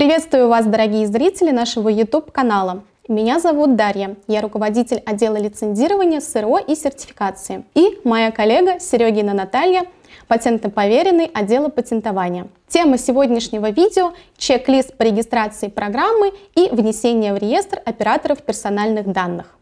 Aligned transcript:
Приветствую 0.00 0.48
вас, 0.48 0.64
дорогие 0.64 1.06
зрители 1.06 1.50
нашего 1.50 1.90
YouTube-канала. 1.90 2.84
Меня 3.06 3.38
зовут 3.38 3.76
Дарья, 3.76 4.16
я 4.28 4.40
руководитель 4.40 5.02
отдела 5.04 5.36
лицензирования 5.36 6.20
СРО 6.20 6.56
и 6.56 6.74
сертификации. 6.74 7.64
И 7.74 8.00
моя 8.02 8.30
коллега 8.30 8.80
Серегина 8.80 9.34
Наталья, 9.34 9.82
патентно 10.26 10.70
поверенный 10.70 11.26
отдела 11.26 11.68
патентования. 11.68 12.46
Тема 12.66 12.96
сегодняшнего 12.96 13.68
видео– 13.68 14.14
чек-лист 14.38 14.96
по 14.96 15.02
регистрации 15.02 15.68
программы 15.68 16.32
и 16.54 16.70
внесение 16.72 17.34
в 17.34 17.36
реестр 17.36 17.82
операторов 17.84 18.42
персональных 18.42 19.12
данных. 19.12 19.54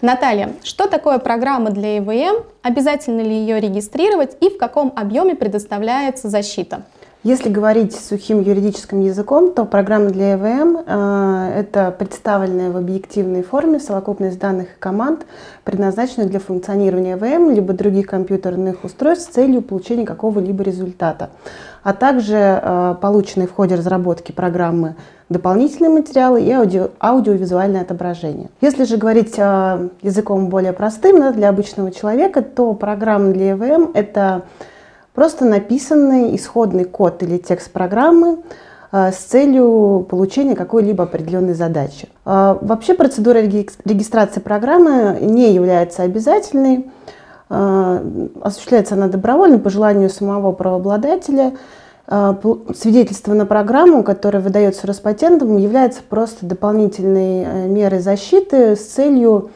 Наталья, 0.00 0.54
что 0.62 0.86
такое 0.86 1.18
программа 1.18 1.70
для 1.70 1.98
ИВМ? 1.98 2.44
Обязательно 2.62 3.20
ли 3.20 3.34
ее 3.34 3.58
регистрировать 3.58 4.36
и 4.40 4.48
в 4.48 4.56
каком 4.56 4.92
объеме 4.94 5.34
предоставляется 5.34 6.28
защита? 6.28 6.84
Если 7.28 7.50
говорить 7.50 7.94
сухим 7.94 8.40
юридическим 8.40 9.00
языком, 9.02 9.52
то 9.52 9.66
программа 9.66 10.08
для 10.08 10.36
ЭВМ 10.36 10.78
э,– 10.78 11.52
это 11.58 11.90
представленная 11.90 12.70
в 12.70 12.78
объективной 12.78 13.42
форме 13.42 13.80
совокупность 13.80 14.38
данных 14.38 14.68
и 14.68 14.78
команд, 14.78 15.26
предназначенных 15.62 16.30
для 16.30 16.40
функционирования 16.40 17.18
ЭВМ 17.18 17.50
либо 17.50 17.74
других 17.74 18.06
компьютерных 18.06 18.82
устройств 18.82 19.30
с 19.30 19.34
целью 19.34 19.60
получения 19.60 20.06
какого-либо 20.06 20.62
результата, 20.62 21.28
а 21.82 21.92
также 21.92 22.34
э, 22.34 22.94
полученные 22.98 23.46
в 23.46 23.52
ходе 23.52 23.74
разработки 23.74 24.32
программы 24.32 24.96
дополнительные 25.28 25.90
материалы 25.90 26.40
и 26.40 26.50
аудио, 26.50 26.88
аудиовизуальное 26.98 27.82
отображение. 27.82 28.48
Если 28.62 28.84
же 28.84 28.96
говорить 28.96 29.34
э, 29.36 29.88
языком 30.00 30.48
более 30.48 30.72
простым 30.72 31.20
да, 31.20 31.32
для 31.32 31.50
обычного 31.50 31.90
человека, 31.90 32.40
то 32.40 32.72
программа 32.72 33.34
для 33.34 33.52
ЭВМ– 33.52 33.90
это 33.92 34.44
просто 35.18 35.44
написанный 35.44 36.36
исходный 36.36 36.84
код 36.84 37.24
или 37.24 37.38
текст 37.38 37.72
программы 37.72 38.38
э, 38.92 39.10
с 39.10 39.16
целью 39.16 40.06
получения 40.08 40.54
какой-либо 40.54 41.02
определенной 41.02 41.54
задачи. 41.54 42.08
Э, 42.24 42.56
вообще 42.60 42.94
процедура 42.94 43.38
регистрации 43.38 44.38
программы 44.38 45.18
не 45.20 45.52
является 45.52 46.04
обязательной. 46.04 46.88
Э, 47.50 48.00
осуществляется 48.42 48.94
она 48.94 49.08
добровольно 49.08 49.58
по 49.58 49.70
желанию 49.70 50.08
самого 50.08 50.52
правообладателя– 50.52 51.54
свидетельство 52.74 53.34
на 53.34 53.44
программу, 53.44 54.02
которое 54.02 54.38
выдается 54.38 54.86
Роспатентом, 54.86 55.58
является 55.58 56.00
просто 56.08 56.46
дополнительной 56.46 57.68
мерой 57.68 57.98
защиты 57.98 58.76
с 58.76 58.80
целью 58.86 59.50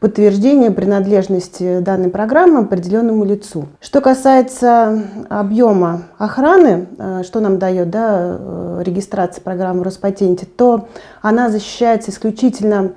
подтверждения 0.00 0.70
принадлежности 0.70 1.80
данной 1.80 2.10
программы 2.10 2.60
определенному 2.60 3.24
лицу. 3.24 3.66
Что 3.80 4.00
касается 4.00 5.02
объема 5.28 6.04
охраны, 6.18 6.86
э, 6.98 7.22
что 7.24 7.40
нам 7.40 7.58
дает 7.58 7.90
да, 7.90 8.36
э, 8.38 8.82
регистрация 8.84 9.42
программы 9.42 9.84
Роспатенте, 9.84 10.46
то 10.46 10.88
она 11.20 11.50
защищается 11.50 12.10
исключительно 12.10 12.92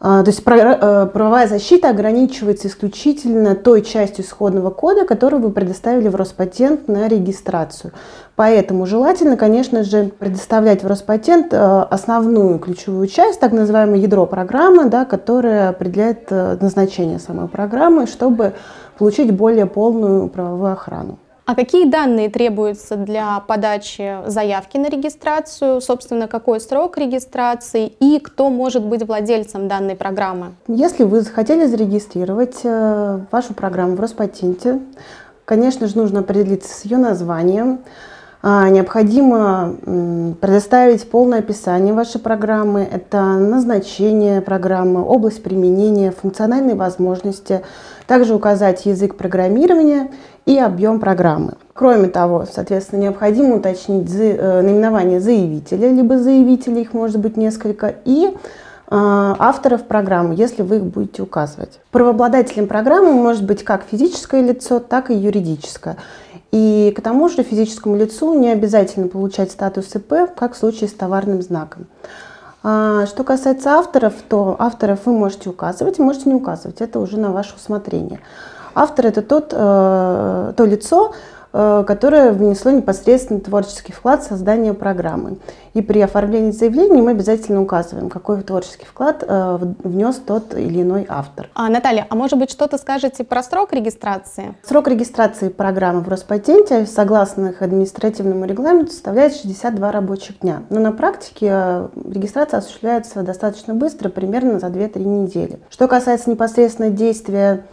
то 0.00 0.24
есть 0.26 0.42
э, 0.46 1.06
правовая 1.12 1.48
защита 1.48 1.90
ограничивается 1.90 2.68
исключительно 2.68 3.56
той 3.56 3.82
частью 3.82 4.24
исходного 4.24 4.70
кода, 4.70 5.04
которую 5.04 5.42
вы 5.42 5.50
предоставили 5.50 6.08
в 6.08 6.14
Роспатент 6.14 6.86
на 6.86 7.08
регистрацию. 7.08 7.92
Поэтому 8.36 8.86
желательно, 8.86 9.36
конечно 9.36 9.82
же, 9.82 10.12
предоставлять 10.16 10.84
в 10.84 10.86
Роспатент 10.86 11.52
э, 11.52 11.56
основную 11.90 12.60
ключевую 12.60 13.08
часть, 13.08 13.40
так 13.40 13.50
называемое 13.50 13.98
ядро 13.98 14.26
программы, 14.26 14.88
да, 14.88 15.04
которое 15.04 15.70
определяет 15.70 16.26
э, 16.30 16.56
назначение 16.60 17.18
самой 17.18 17.48
программы, 17.48 18.06
чтобы 18.06 18.52
получить 18.98 19.32
более 19.32 19.66
полную 19.66 20.28
правовую 20.28 20.72
охрану. 20.72 21.18
А 21.48 21.54
какие 21.54 21.88
данные 21.88 22.28
требуются 22.28 22.96
для 22.96 23.40
подачи 23.40 24.18
заявки 24.26 24.76
на 24.76 24.90
регистрацию? 24.90 25.80
Собственно, 25.80 26.28
какой 26.28 26.60
срок 26.60 26.98
регистрации 26.98 27.86
и 28.00 28.18
кто 28.18 28.50
может 28.50 28.84
быть 28.84 29.02
владельцем 29.02 29.66
данной 29.66 29.96
программы? 29.96 30.48
Если 30.66 31.04
вы 31.04 31.22
захотели 31.22 31.64
зарегистрировать 31.64 32.58
э, 32.64 33.20
вашу 33.32 33.54
программу 33.54 33.96
в 33.96 34.00
Роспатенте, 34.00 34.80
конечно 35.46 35.86
же, 35.86 35.96
нужно 35.96 36.20
определиться 36.20 36.70
с 36.70 36.84
ее 36.84 36.98
названием, 36.98 37.78
а, 38.40 38.68
необходимо 38.68 39.74
предоставить 40.40 41.10
полное 41.10 41.40
описание 41.40 41.92
вашей 41.92 42.20
программы. 42.20 42.86
Это 42.88 43.22
назначение 43.22 44.42
программы, 44.42 45.02
область 45.02 45.42
применения, 45.42 46.12
функциональные 46.12 46.76
возможности. 46.76 47.62
Также 48.06 48.34
указать 48.34 48.86
язык 48.86 49.16
программирования 49.16 50.10
и 50.48 50.58
объем 50.58 50.98
программы. 50.98 51.52
Кроме 51.74 52.08
того, 52.08 52.46
соответственно, 52.50 53.00
необходимо 53.02 53.56
уточнить 53.56 54.10
э, 54.14 54.62
наименование 54.62 55.20
заявителя, 55.20 55.92
либо 55.92 56.18
заявителей, 56.18 56.80
их 56.80 56.94
может 56.94 57.18
быть 57.18 57.36
несколько, 57.36 57.94
и 58.06 58.28
э, 58.28 58.32
авторов 58.88 59.84
программы, 59.84 60.34
если 60.34 60.62
вы 60.62 60.76
их 60.76 60.84
будете 60.84 61.20
указывать. 61.20 61.80
Правообладателем 61.90 62.66
программы 62.66 63.12
может 63.12 63.44
быть 63.44 63.62
как 63.62 63.84
физическое 63.90 64.40
лицо, 64.40 64.78
так 64.78 65.10
и 65.10 65.14
юридическое. 65.14 65.98
И 66.50 66.94
к 66.96 67.02
тому 67.02 67.28
же 67.28 67.42
физическому 67.42 67.96
лицу 67.96 68.32
не 68.32 68.48
обязательно 68.48 69.08
получать 69.08 69.52
статус 69.52 69.94
ИП, 69.94 70.34
как 70.34 70.54
в 70.54 70.56
случае 70.56 70.88
с 70.88 70.94
товарным 70.94 71.42
знаком. 71.42 71.84
А, 72.62 73.04
что 73.04 73.22
касается 73.22 73.72
авторов, 73.72 74.14
то 74.26 74.56
авторов 74.58 75.00
вы 75.04 75.12
можете 75.12 75.50
указывать, 75.50 75.98
можете 75.98 76.30
не 76.30 76.36
указывать. 76.36 76.80
Это 76.80 77.00
уже 77.00 77.18
на 77.18 77.32
ваше 77.32 77.54
усмотрение. 77.56 78.20
Автор– 78.78 79.06
это 79.08 79.22
тот, 79.22 79.52
э, 79.52 80.52
то 80.56 80.64
лицо, 80.64 81.12
Э, 81.50 81.82
которое 81.86 82.32
внесло 82.32 82.70
непосредственно 82.70 83.40
творческий 83.40 83.92
вклад 83.92 84.22
в 84.22 84.28
создание 84.28 84.74
программы. 84.74 85.38
И 85.72 85.80
при 85.80 86.00
оформлении 86.00 86.50
заявления 86.50 87.00
мы 87.00 87.12
обязательно 87.12 87.62
указываем, 87.62 88.10
какой 88.10 88.42
творческий 88.42 88.84
вклад 88.84 89.24
э, 89.26 89.58
внес 89.82 90.16
тот 90.16 90.54
или 90.54 90.82
иной 90.82 91.06
автор. 91.08 91.48
А, 91.54 91.70
Наталья, 91.70 92.06
а 92.10 92.14
может 92.14 92.38
быть 92.38 92.50
что-то 92.50 92.76
скажете 92.76 93.24
про 93.24 93.42
срок 93.42 93.72
регистрации? 93.72 94.54
Срок 94.62 94.88
регистрации 94.88 95.48
программы 95.48 96.02
в 96.02 96.08
Роспатенте, 96.08 96.84
согласно 96.84 97.48
их 97.48 97.62
административному 97.62 98.44
регламенту, 98.44 98.92
составляет 98.92 99.34
62 99.34 99.90
рабочих 99.90 100.40
дня. 100.40 100.64
Но 100.68 100.80
на 100.80 100.92
практике 100.92 101.48
э, 101.50 101.88
регистрация 102.10 102.58
осуществляется 102.58 103.22
достаточно 103.22 103.72
быстро, 103.72 104.10
примерно 104.10 104.58
за 104.58 104.66
2-3 104.66 104.98
недели. 105.02 105.60
Что 105.70 105.88
касается 105.88 106.30
непосредственно 106.30 106.90
действия 106.90 107.64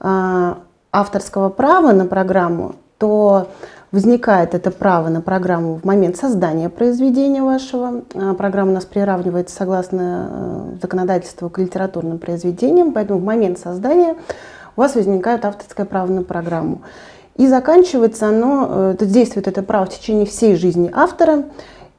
авторского 0.00 1.48
права 1.48 1.92
на 1.92 2.06
программу, 2.06 2.74
то 2.98 3.48
возникает 3.92 4.54
это 4.54 4.70
право 4.70 5.08
на 5.08 5.20
программу 5.20 5.76
в 5.76 5.84
момент 5.84 6.16
создания 6.16 6.68
произведения 6.68 7.42
вашего. 7.42 8.02
А, 8.14 8.34
программа 8.34 8.72
у 8.72 8.74
нас 8.74 8.84
приравнивается 8.84 9.56
согласно 9.56 10.28
э, 10.30 10.76
законодательству 10.82 11.48
к 11.48 11.58
литературным 11.58 12.18
произведениям, 12.18 12.92
поэтому 12.92 13.20
в 13.20 13.24
момент 13.24 13.58
создания 13.58 14.16
у 14.76 14.80
вас 14.80 14.94
возникает 14.94 15.44
авторское 15.44 15.86
право 15.86 16.10
на 16.10 16.22
программу. 16.22 16.82
И 17.36 17.46
заканчивается 17.46 18.28
оно, 18.28 18.94
то 18.98 19.04
э, 19.04 19.08
действует 19.08 19.48
это 19.48 19.62
право 19.62 19.86
в 19.86 19.90
течение 19.90 20.26
всей 20.26 20.56
жизни 20.56 20.90
автора 20.92 21.44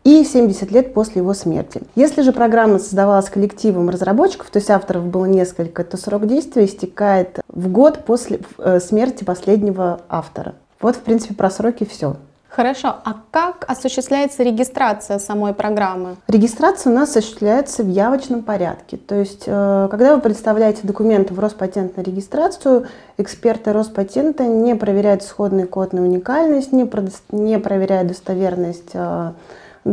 и 0.03 0.23
70 0.23 0.71
лет 0.71 0.93
после 0.93 1.21
его 1.21 1.33
смерти. 1.33 1.81
Если 1.95 2.21
же 2.21 2.31
программа 2.31 2.79
создавалась 2.79 3.29
коллективом 3.29 3.89
разработчиков, 3.89 4.49
то 4.49 4.59
есть 4.59 4.69
авторов 4.69 5.05
было 5.05 5.25
несколько, 5.25 5.83
то 5.83 5.97
срок 5.97 6.25
действия 6.25 6.65
истекает 6.65 7.39
в 7.47 7.69
год 7.69 8.05
после 8.05 8.39
э, 8.57 8.79
смерти 8.79 9.23
последнего 9.23 10.01
автора. 10.09 10.55
Вот, 10.79 10.95
в 10.95 10.99
принципе, 10.99 11.33
про 11.33 11.49
сроки 11.49 11.85
все. 11.85 12.15
Хорошо. 12.49 12.95
А 13.05 13.15
как 13.29 13.63
осуществляется 13.67 14.41
регистрация 14.41 15.19
самой 15.19 15.53
программы? 15.53 16.15
Регистрация 16.27 16.91
у 16.91 16.95
нас 16.95 17.11
осуществляется 17.11 17.83
в 17.83 17.89
явочном 17.89 18.41
порядке. 18.41 18.97
То 18.97 19.15
есть, 19.15 19.43
э, 19.45 19.87
когда 19.91 20.15
вы 20.15 20.21
представляете 20.21 20.79
документы 20.83 21.33
в 21.33 21.39
Роспатент 21.39 21.95
на 21.95 22.01
регистрацию, 22.01 22.87
эксперты 23.17 23.71
Роспатента 23.71 24.45
не 24.45 24.75
проверяют 24.75 25.21
исходный 25.21 25.67
код 25.67 25.93
на 25.93 26.01
уникальность, 26.01 26.71
не, 26.71 26.89
не 27.31 27.59
проверяют 27.59 28.07
достоверность 28.07 28.91
э, 28.93 29.31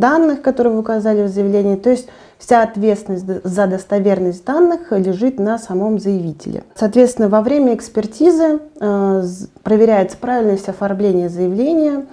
данных, 0.01 0.43
которые 0.43 0.73
вы 0.73 0.81
указали 0.81 1.23
в 1.23 1.29
заявлении. 1.29 1.77
То 1.77 1.91
есть 1.91 2.09
вся 2.39 2.63
ответственность 2.63 3.25
за 3.45 3.67
достоверность 3.67 4.45
данных 4.45 4.93
лежит 4.93 5.39
на 5.39 5.59
самом 5.59 5.99
заявителе. 5.99 6.65
Соответственно, 6.75 7.29
во 7.29 7.41
время 7.41 7.75
экспертизы 7.75 8.61
э, 8.81 9.23
проверяется 9.63 10.17
правильность 10.17 10.69
оформления 10.69 11.29
заявления, 11.29 12.07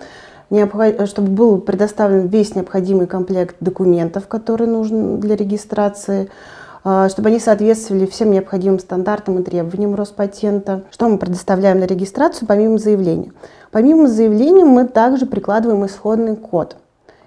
чтобы 1.05 1.29
был 1.29 1.59
предоставлен 1.59 2.27
весь 2.27 2.55
необходимый 2.55 3.07
комплект 3.07 3.55
документов, 3.59 4.27
который 4.27 4.67
нужен 4.67 5.19
для 5.19 5.35
регистрации, 5.35 6.29
э, 6.85 7.07
чтобы 7.09 7.29
они 7.29 7.39
соответствовали 7.39 8.05
всем 8.05 8.31
необходимым 8.31 8.79
стандартам 8.79 9.39
и 9.39 9.43
требованиям 9.43 9.95
Роспатента. 9.95 10.83
Что 10.91 11.09
мы 11.09 11.17
предоставляем 11.17 11.79
на 11.79 11.85
регистрацию 11.85 12.47
помимо 12.47 12.77
заявления? 12.77 13.33
Помимо 13.71 14.07
заявления 14.07 14.65
мы 14.65 14.87
также 14.87 15.25
прикладываем 15.25 15.85
исходный 15.85 16.35
код 16.35 16.77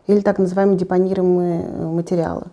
или 0.06 0.20
так 0.20 0.38
называемые 0.38 0.78
депонируемые 0.78 1.62
э, 1.62 1.86
материалы. 1.86 2.44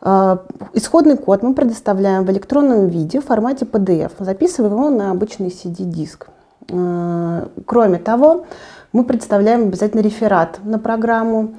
А, 0.00 0.44
исходный 0.74 1.16
код 1.16 1.42
мы 1.42 1.54
предоставляем 1.54 2.24
в 2.24 2.30
электронном 2.30 2.88
виде 2.88 3.20
в 3.20 3.24
формате 3.24 3.64
PDF, 3.64 4.12
записываем 4.18 4.74
его 4.74 4.90
на 4.90 5.10
обычный 5.10 5.48
CD-диск. 5.48 6.28
А, 6.70 7.48
кроме 7.66 7.98
того, 7.98 8.46
мы 8.92 9.04
представляем 9.04 9.62
обязательно 9.62 10.00
реферат 10.00 10.60
на 10.64 10.78
программу. 10.78 11.54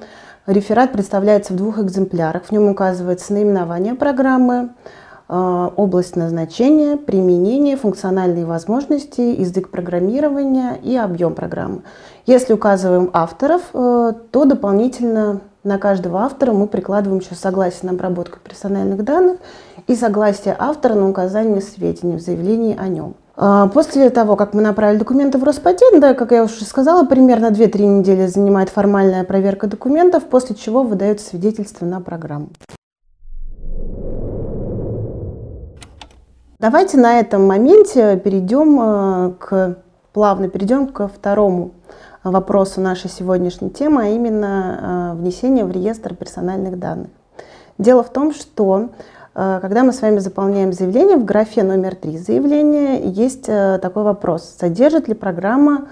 Реферат 0.46 0.92
представляется 0.92 1.52
в 1.52 1.56
двух 1.56 1.78
экземплярах. 1.78 2.44
В 2.44 2.52
нем 2.52 2.68
указывается 2.68 3.32
наименование 3.32 3.94
программы, 3.94 4.70
область 5.30 6.16
назначения, 6.16 6.96
применение, 6.96 7.76
функциональные 7.76 8.44
возможности, 8.44 9.20
язык 9.20 9.70
программирования 9.70 10.78
и 10.82 10.96
объем 10.96 11.34
программы. 11.34 11.82
Если 12.26 12.52
указываем 12.52 13.10
авторов, 13.12 13.62
э, 13.72 14.12
то 14.30 14.44
дополнительно 14.44 15.40
на 15.62 15.78
каждого 15.78 16.20
автора 16.20 16.52
мы 16.52 16.66
прикладываем 16.66 17.20
еще 17.20 17.34
согласие 17.34 17.80
на 17.82 17.90
обработку 17.90 18.38
персональных 18.42 19.04
данных 19.04 19.38
и 19.86 19.94
согласие 19.94 20.56
автора 20.58 20.94
на 20.94 21.08
указание 21.08 21.60
сведений 21.60 22.16
в 22.16 22.20
заявлении 22.20 22.76
о 22.78 22.88
нем. 22.88 23.14
А, 23.36 23.68
после 23.68 24.10
того, 24.10 24.36
как 24.36 24.54
мы 24.54 24.62
направили 24.62 24.98
документы 24.98 25.38
в 25.38 25.44
Роспатент, 25.44 26.00
да, 26.00 26.14
как 26.14 26.32
я 26.32 26.44
уже 26.44 26.64
сказала, 26.64 27.04
примерно 27.04 27.50
2-3 27.50 27.86
недели 27.86 28.26
занимает 28.26 28.68
формальная 28.68 29.24
проверка 29.24 29.66
документов, 29.66 30.24
после 30.24 30.56
чего 30.56 30.82
выдается 30.82 31.28
свидетельство 31.28 31.86
на 31.86 32.00
программу. 32.00 32.48
Давайте 36.60 36.98
на 36.98 37.18
этом 37.18 37.46
моменте 37.46 38.20
перейдем 38.22 38.78
э, 38.78 39.32
к, 39.38 39.78
плавно 40.12 40.50
перейдем 40.50 40.88
ко 40.88 41.08
второму 41.08 41.70
вопросу 42.22 42.82
нашей 42.82 43.08
сегодняшней 43.08 43.70
темы, 43.70 44.02
а 44.02 44.08
именно 44.08 45.14
э, 45.14 45.16
внесение 45.16 45.64
в 45.64 45.70
реестр 45.70 46.14
персональных 46.14 46.78
данных. 46.78 47.08
Дело 47.78 48.02
в 48.02 48.12
том, 48.12 48.34
что 48.34 48.90
э, 49.34 49.58
когда 49.62 49.84
мы 49.84 49.94
с 49.94 50.02
вами 50.02 50.18
заполняем 50.18 50.74
заявление, 50.74 51.16
в 51.16 51.24
графе 51.24 51.62
номер 51.62 51.94
три 51.94 52.18
заявления 52.18 53.04
есть 53.04 53.46
такой 53.46 54.02
вопрос. 54.02 54.54
Содержит 54.60 55.08
ли 55.08 55.14
программа 55.14 55.88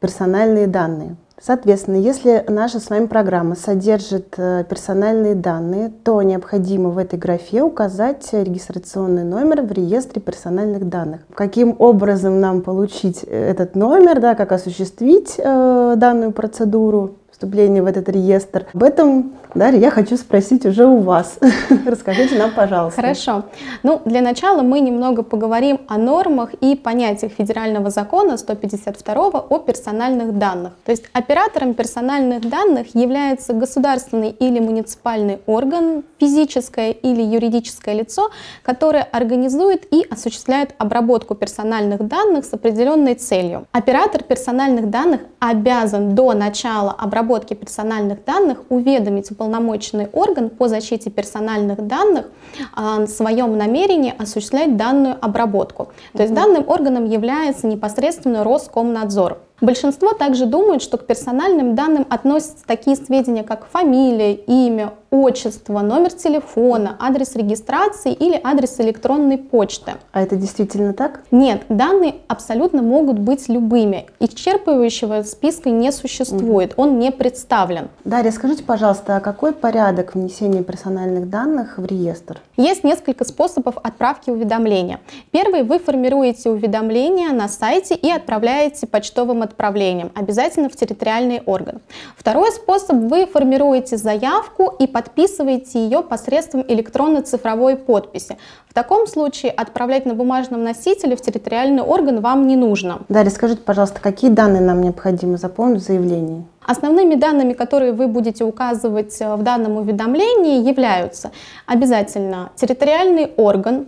персональные 0.00 0.66
данные? 0.66 1.14
Соответственно, 1.40 1.96
если 1.96 2.44
наша 2.48 2.80
с 2.80 2.90
вами 2.90 3.06
программа 3.06 3.54
содержит 3.54 4.34
э, 4.36 4.64
персональные 4.68 5.34
данные, 5.34 5.90
то 6.04 6.20
необходимо 6.20 6.90
в 6.90 6.98
этой 6.98 7.18
графе 7.18 7.62
указать 7.62 8.28
регистрационный 8.32 9.24
номер 9.24 9.62
в 9.62 9.72
реестре 9.72 10.20
персональных 10.20 10.88
данных. 10.88 11.22
Каким 11.34 11.76
образом 11.78 12.40
нам 12.40 12.60
получить 12.60 13.22
этот 13.22 13.74
номер, 13.74 14.20
да, 14.20 14.34
как 14.34 14.52
осуществить 14.52 15.36
э, 15.38 15.94
данную 15.96 16.32
процедуру, 16.32 17.16
вступления 17.40 17.82
в 17.82 17.86
этот 17.86 18.10
реестр. 18.10 18.66
Об 18.74 18.82
этом, 18.82 19.32
Дарья, 19.54 19.78
я 19.78 19.90
хочу 19.90 20.18
спросить 20.18 20.66
уже 20.66 20.84
у 20.84 20.98
вас. 20.98 21.38
Расскажите 21.86 22.36
нам, 22.36 22.50
пожалуйста. 22.50 23.00
Хорошо. 23.00 23.44
Ну, 23.82 24.02
для 24.04 24.20
начала 24.20 24.60
мы 24.60 24.80
немного 24.80 25.22
поговорим 25.22 25.80
о 25.88 25.96
нормах 25.96 26.52
и 26.60 26.76
понятиях 26.76 27.32
федерального 27.32 27.88
закона 27.88 28.36
152 28.36 29.46
о 29.48 29.58
персональных 29.58 30.38
данных. 30.38 30.74
То 30.84 30.92
есть 30.92 31.04
оператором 31.14 31.72
персональных 31.72 32.46
данных 32.46 32.94
является 32.94 33.54
государственный 33.54 34.30
или 34.30 34.60
муниципальный 34.60 35.38
орган, 35.46 36.04
физическое 36.18 36.90
или 36.90 37.22
юридическое 37.22 37.94
лицо, 37.94 38.28
которое 38.62 39.02
организует 39.02 39.86
и 39.90 40.06
осуществляет 40.10 40.74
обработку 40.76 41.34
персональных 41.34 42.06
данных 42.06 42.44
с 42.44 42.52
определенной 42.52 43.14
целью. 43.14 43.66
Оператор 43.72 44.22
персональных 44.22 44.90
данных 44.90 45.22
обязан 45.38 46.14
до 46.14 46.34
начала 46.34 46.90
обработки 46.90 47.29
обработки 47.30 47.54
персональных 47.54 48.24
данных 48.24 48.58
уведомить 48.70 49.30
уполномоченный 49.30 50.08
орган 50.12 50.50
по 50.50 50.68
защите 50.68 51.10
персональных 51.10 51.86
данных 51.86 52.26
о 52.74 53.06
своем 53.06 53.56
намерении 53.56 54.12
осуществлять 54.18 54.76
данную 54.76 55.16
обработку. 55.20 55.88
То 56.12 56.22
есть 56.22 56.34
данным 56.34 56.68
органом 56.68 57.04
является 57.04 57.66
непосредственно 57.68 58.42
Роскомнадзор. 58.42 59.38
Большинство 59.60 60.14
также 60.14 60.46
думают, 60.46 60.82
что 60.82 60.96
к 60.96 61.06
персональным 61.06 61.74
данным 61.74 62.06
относятся 62.08 62.64
такие 62.66 62.96
сведения, 62.96 63.42
как 63.42 63.66
фамилия, 63.66 64.34
имя, 64.34 64.92
отчество, 65.10 65.80
номер 65.80 66.12
телефона, 66.12 66.96
адрес 66.98 67.34
регистрации 67.34 68.12
или 68.12 68.40
адрес 68.42 68.80
электронной 68.80 69.38
почты. 69.38 69.94
А 70.12 70.22
это 70.22 70.36
действительно 70.36 70.92
так? 70.94 71.22
Нет, 71.30 71.62
данные 71.68 72.16
абсолютно 72.28 72.82
могут 72.82 73.18
быть 73.18 73.48
любыми. 73.48 74.06
Исчерпывающего 74.20 75.24
списка 75.24 75.70
не 75.70 75.92
существует, 75.92 76.72
угу. 76.72 76.82
он 76.82 76.98
не 76.98 77.10
представлен. 77.10 77.88
Дарья, 78.04 78.30
скажите, 78.30 78.62
пожалуйста, 78.62 79.16
а 79.16 79.20
какой 79.20 79.52
порядок 79.52 80.14
внесения 80.14 80.62
персональных 80.62 81.28
данных 81.28 81.78
в 81.78 81.84
реестр? 81.84 82.40
Есть 82.56 82.84
несколько 82.84 83.24
способов 83.24 83.76
отправки 83.82 84.30
уведомления. 84.30 85.00
Первый, 85.32 85.64
вы 85.64 85.78
формируете 85.78 86.50
уведомление 86.50 87.30
на 87.30 87.48
сайте 87.48 87.94
и 87.94 88.10
отправляете 88.10 88.86
почтовым 88.86 89.42
отправлением, 89.50 90.10
обязательно 90.14 90.68
в 90.68 90.76
территориальный 90.76 91.42
орган. 91.44 91.80
Второй 92.16 92.50
способ, 92.52 92.96
вы 92.96 93.26
формируете 93.26 93.96
заявку 93.96 94.72
и 94.78 94.86
подписываете 94.86 95.84
ее 95.84 96.02
посредством 96.02 96.64
электронно-цифровой 96.66 97.76
подписи. 97.76 98.36
В 98.68 98.74
таком 98.74 99.06
случае 99.06 99.50
отправлять 99.50 100.06
на 100.06 100.14
бумажном 100.14 100.62
носителе 100.62 101.16
в 101.16 101.20
территориальный 101.20 101.82
орган 101.82 102.20
вам 102.20 102.46
не 102.46 102.56
нужно. 102.56 103.02
Дарья, 103.08 103.30
скажите, 103.30 103.62
пожалуйста, 103.62 104.00
какие 104.00 104.30
данные 104.30 104.62
нам 104.62 104.80
необходимо 104.80 105.36
заполнить 105.36 105.82
в 105.82 105.86
заявлении? 105.86 106.44
Основными 106.62 107.16
данными, 107.16 107.52
которые 107.52 107.92
вы 107.92 108.06
будете 108.06 108.44
указывать 108.44 109.20
э, 109.20 109.34
в 109.34 109.42
данном 109.42 109.78
уведомлении, 109.78 110.68
являются 110.68 111.32
обязательно 111.66 112.52
территориальный 112.54 113.32
орган, 113.36 113.86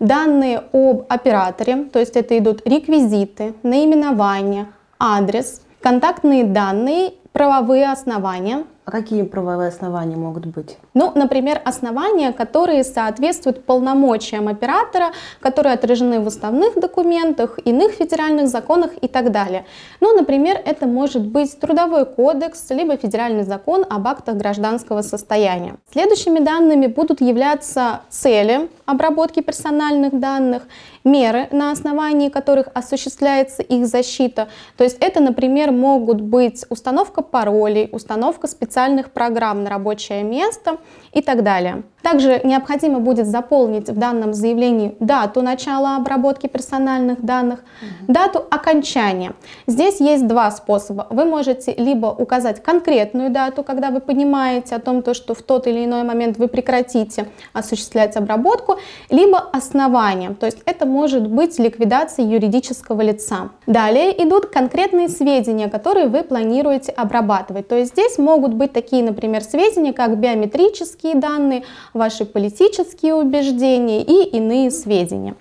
данные 0.00 0.62
об 0.72 1.04
операторе, 1.08 1.84
то 1.92 2.00
есть 2.00 2.16
это 2.16 2.36
идут 2.36 2.62
реквизиты, 2.66 3.54
наименование, 3.62 4.66
адрес, 4.98 5.62
контактные 5.80 6.44
данные, 6.44 7.14
правовые 7.32 7.90
основания, 7.90 8.64
а 8.86 8.90
какие 8.90 9.22
правовые 9.22 9.68
основания 9.68 10.16
могут 10.16 10.44
быть? 10.44 10.76
Ну, 10.92 11.10
например, 11.14 11.58
основания, 11.64 12.32
которые 12.32 12.84
соответствуют 12.84 13.64
полномочиям 13.64 14.46
оператора, 14.46 15.12
которые 15.40 15.72
отражены 15.72 16.20
в 16.20 16.26
уставных 16.26 16.78
документах, 16.78 17.58
иных 17.64 17.92
федеральных 17.92 18.48
законах 18.48 18.90
и 19.00 19.08
так 19.08 19.32
далее. 19.32 19.64
Ну, 20.00 20.14
например, 20.14 20.60
это 20.62 20.86
может 20.86 21.26
быть 21.26 21.58
трудовой 21.58 22.04
кодекс, 22.04 22.68
либо 22.68 22.98
федеральный 22.98 23.44
закон 23.44 23.86
об 23.88 24.06
актах 24.06 24.36
гражданского 24.36 25.00
состояния. 25.00 25.76
Следующими 25.90 26.40
данными 26.40 26.86
будут 26.86 27.22
являться 27.22 28.02
цели 28.10 28.68
обработки 28.84 29.40
персональных 29.40 30.20
данных, 30.20 30.64
меры, 31.04 31.48
на 31.52 31.70
основании 31.70 32.28
которых 32.28 32.68
осуществляется 32.74 33.62
их 33.62 33.86
защита. 33.86 34.48
То 34.76 34.84
есть 34.84 34.96
это, 35.00 35.20
например, 35.20 35.70
могут 35.70 36.20
быть 36.20 36.64
установка 36.70 37.22
паролей, 37.22 37.88
установка 37.92 38.46
специальных 38.46 39.12
программ 39.12 39.62
на 39.62 39.70
рабочее 39.70 40.22
место 40.22 40.78
и 41.12 41.22
так 41.22 41.42
далее. 41.42 41.84
Также 42.04 42.42
необходимо 42.44 43.00
будет 43.00 43.26
заполнить 43.26 43.88
в 43.88 43.98
данном 43.98 44.34
заявлении 44.34 44.94
дату 45.00 45.40
начала 45.40 45.96
обработки 45.96 46.46
персональных 46.46 47.22
данных, 47.24 47.60
угу. 47.60 48.12
дату 48.12 48.44
окончания. 48.50 49.32
Здесь 49.66 50.00
есть 50.00 50.26
два 50.26 50.50
способа. 50.50 51.06
Вы 51.08 51.24
можете 51.24 51.72
либо 51.72 52.08
указать 52.08 52.62
конкретную 52.62 53.30
дату, 53.30 53.62
когда 53.62 53.90
вы 53.90 54.00
понимаете 54.00 54.76
о 54.76 54.80
том, 54.80 55.00
то, 55.00 55.14
что 55.14 55.34
в 55.34 55.40
тот 55.40 55.66
или 55.66 55.86
иной 55.86 56.02
момент 56.02 56.36
вы 56.36 56.46
прекратите 56.46 57.26
осуществлять 57.54 58.16
обработку, 58.16 58.76
либо 59.08 59.38
основание, 59.38 60.34
то 60.34 60.44
есть 60.44 60.58
это 60.66 60.84
может 60.84 61.26
быть 61.26 61.58
ликвидация 61.58 62.26
юридического 62.26 63.00
лица. 63.00 63.48
Далее 63.66 64.12
идут 64.22 64.46
конкретные 64.46 65.08
сведения, 65.08 65.70
которые 65.70 66.08
вы 66.08 66.22
планируете 66.22 66.92
обрабатывать. 66.92 67.66
То 67.68 67.76
есть 67.76 67.92
здесь 67.92 68.18
могут 68.18 68.52
быть 68.52 68.74
такие, 68.74 69.02
например, 69.02 69.42
сведения, 69.42 69.94
как 69.94 70.18
биометрические 70.18 71.14
данные, 71.14 71.62
ваши 71.94 72.26
политические 72.26 73.14
убеждения 73.14 74.02
и 74.02 74.24
иные 74.36 74.70
сведения. 74.70 75.34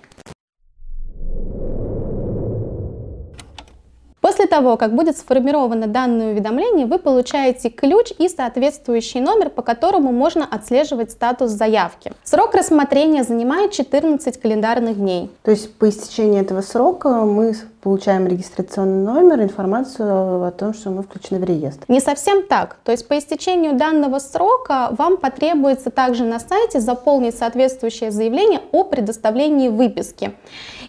После 4.24 4.46
того, 4.48 4.78
как 4.78 4.96
будет 4.96 5.18
сформировано 5.18 5.88
данное 5.88 6.32
уведомление, 6.32 6.86
вы 6.86 6.98
получаете 6.98 7.70
ключ 7.70 8.14
и 8.18 8.30
соответствующий 8.30 9.20
номер, 9.20 9.50
по 9.50 9.62
которому 9.62 10.14
можно 10.14 10.48
отслеживать 10.50 11.12
статус 11.12 11.52
заявки. 11.52 12.14
Срок 12.24 12.56
рассмотрения 12.56 13.26
занимает 13.26 13.72
14 13.74 14.40
календарных 14.40 14.98
дней. 14.98 15.30
То 15.42 15.52
есть 15.52 15.74
по 15.76 15.90
истечении 15.90 16.40
этого 16.40 16.62
срока 16.62 17.10
мы 17.26 17.54
получаем 17.84 18.28
регистрационный 18.28 19.04
номер, 19.04 19.42
информацию 19.42 20.46
о 20.46 20.52
том, 20.52 20.74
что 20.74 20.90
мы 20.90 21.04
включены 21.04 21.40
в 21.40 21.44
реестр. 21.44 21.84
Не 21.90 22.00
совсем 22.00 22.48
так. 22.48 22.78
То 22.84 22.94
есть 22.94 23.08
по 23.08 23.18
истечению 23.18 23.74
данного 23.78 24.20
срока 24.20 24.90
вам 24.92 25.18
потребуется 25.18 25.92
также 25.92 26.24
на 26.24 26.40
сайте 26.40 26.80
заполнить 26.80 27.38
соответствующее 27.38 28.12
заявление 28.12 28.62
о 28.72 28.84
предоставлении 28.86 29.68
выписки. 29.68 30.34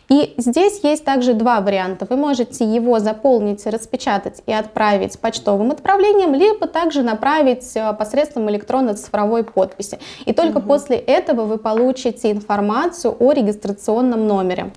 И 0.08 0.34
здесь 0.36 0.80
есть 0.84 1.04
также 1.04 1.34
два 1.34 1.60
варианта. 1.60 2.06
Вы 2.08 2.16
можете 2.16 2.64
его 2.64 3.00
заполнить, 3.00 3.66
распечатать 3.66 4.42
и 4.46 4.52
отправить 4.52 5.18
почтовым 5.18 5.72
отправлением, 5.72 6.34
либо 6.34 6.68
также 6.68 7.02
направить 7.02 7.74
э, 7.74 7.92
посредством 7.94 8.48
электронно-цифровой 8.50 9.44
подписи. 9.44 9.98
И 10.26 10.32
только 10.32 10.58
угу. 10.58 10.68
после 10.68 10.96
этого 10.96 11.46
вы 11.46 11.58
получите 11.58 12.30
информацию 12.30 13.16
о 13.18 13.32
регистрационном 13.32 14.26
номере. 14.26 14.72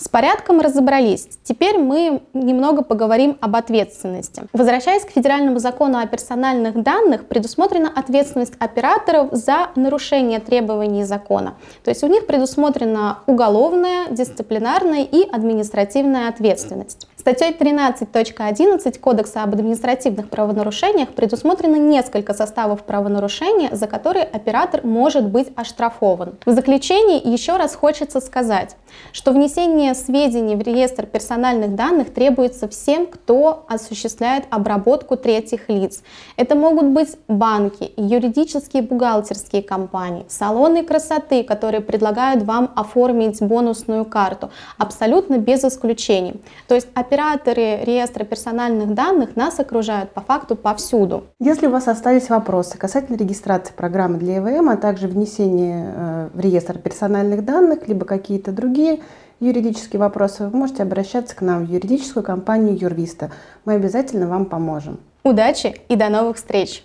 С 0.00 0.08
порядком 0.08 0.60
разобрались. 0.60 1.28
Теперь 1.42 1.76
мы 1.76 2.22
немного 2.32 2.82
поговорим 2.82 3.36
об 3.42 3.54
ответственности. 3.54 4.44
Возвращаясь 4.54 5.04
к 5.04 5.10
федеральному 5.10 5.58
закону 5.58 5.98
о 5.98 6.06
персональных 6.06 6.82
данных, 6.82 7.26
предусмотрена 7.26 7.92
ответственность 7.94 8.54
операторов 8.58 9.28
за 9.32 9.68
нарушение 9.76 10.40
требований 10.40 11.04
закона. 11.04 11.56
То 11.84 11.90
есть 11.90 12.02
у 12.02 12.06
них 12.06 12.26
предусмотрена 12.26 13.18
уголовная, 13.26 14.06
дисциплинарная 14.08 15.02
и 15.02 15.28
административная 15.30 16.30
ответственность. 16.30 17.06
Статьей 17.20 17.52
13.11 17.52 18.98
Кодекса 18.98 19.42
об 19.42 19.52
административных 19.52 20.30
правонарушениях 20.30 21.10
предусмотрено 21.10 21.76
несколько 21.76 22.32
составов 22.32 22.84
правонарушения, 22.84 23.68
за 23.76 23.86
которые 23.86 24.24
оператор 24.24 24.80
может 24.86 25.26
быть 25.26 25.48
оштрафован. 25.54 26.38
В 26.46 26.52
заключении 26.52 27.20
еще 27.30 27.58
раз 27.58 27.74
хочется 27.74 28.22
сказать, 28.22 28.76
что 29.12 29.32
внесение 29.32 29.94
сведений 29.94 30.56
в 30.56 30.62
реестр 30.62 31.06
персональных 31.06 31.74
данных 31.74 32.12
требуется 32.12 32.68
всем, 32.68 33.06
кто 33.06 33.64
осуществляет 33.68 34.44
обработку 34.50 35.16
третьих 35.16 35.68
лиц. 35.68 36.02
Это 36.36 36.54
могут 36.54 36.86
быть 36.86 37.16
банки, 37.28 37.92
юридические 37.96 38.82
бухгалтерские 38.82 39.62
компании, 39.62 40.24
салоны 40.28 40.84
красоты, 40.84 41.44
которые 41.44 41.80
предлагают 41.80 42.42
вам 42.44 42.70
оформить 42.76 43.42
бонусную 43.42 44.04
карту, 44.04 44.50
абсолютно 44.78 45.38
без 45.38 45.64
исключений. 45.64 46.40
То 46.68 46.74
есть 46.74 46.88
операторы 46.94 47.80
реестра 47.84 48.24
персональных 48.24 48.94
данных 48.94 49.36
нас 49.36 49.58
окружают 49.60 50.12
по 50.12 50.20
факту 50.20 50.56
повсюду. 50.56 51.24
Если 51.38 51.66
у 51.66 51.70
вас 51.70 51.88
остались 51.88 52.28
вопросы 52.30 52.78
касательно 52.78 53.16
регистрации 53.16 53.72
программы 53.72 54.18
для 54.18 54.38
ЭВМ, 54.38 54.68
а 54.68 54.76
также 54.76 55.08
внесения 55.08 55.92
э, 55.94 56.28
в 56.32 56.40
реестр 56.40 56.78
персональных 56.78 57.44
данных, 57.44 57.88
либо 57.88 58.04
какие-то 58.04 58.52
другие 58.80 59.00
юридические 59.40 60.00
вопросы, 60.00 60.46
вы 60.46 60.56
можете 60.56 60.82
обращаться 60.82 61.34
к 61.34 61.40
нам 61.40 61.66
в 61.66 61.70
юридическую 61.70 62.22
компанию 62.22 62.78
Юрвиста. 62.78 63.30
Мы 63.64 63.74
обязательно 63.74 64.28
вам 64.28 64.46
поможем. 64.46 65.00
Удачи 65.22 65.76
и 65.88 65.96
до 65.96 66.08
новых 66.08 66.36
встреч! 66.36 66.82